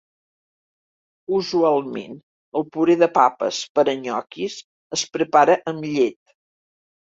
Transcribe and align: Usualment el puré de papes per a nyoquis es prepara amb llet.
Usualment 1.39 2.15
el 2.61 2.65
puré 2.77 2.97
de 3.03 3.11
papes 3.19 3.61
per 3.77 3.85
a 3.95 3.97
nyoquis 4.01 4.59
es 4.99 5.07
prepara 5.15 5.61
amb 5.75 5.89
llet. 5.95 6.21